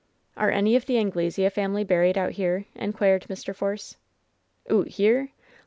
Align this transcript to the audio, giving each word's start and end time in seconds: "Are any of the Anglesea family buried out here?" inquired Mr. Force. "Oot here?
"Are 0.35 0.49
any 0.49 0.75
of 0.75 0.87
the 0.87 0.97
Anglesea 0.97 1.49
family 1.49 1.83
buried 1.83 2.17
out 2.17 2.31
here?" 2.31 2.65
inquired 2.75 3.25
Mr. 3.29 3.53
Force. 3.53 3.97
"Oot 4.71 4.87
here? 4.87 5.29